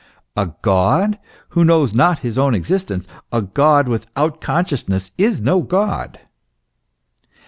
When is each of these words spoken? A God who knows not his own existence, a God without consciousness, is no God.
A 0.35 0.47
God 0.63 1.19
who 1.49 1.63
knows 1.63 1.93
not 1.93 2.17
his 2.25 2.35
own 2.35 2.55
existence, 2.55 3.05
a 3.31 3.43
God 3.43 3.87
without 3.87 4.41
consciousness, 4.41 5.11
is 5.15 5.41
no 5.43 5.61
God. 5.61 6.19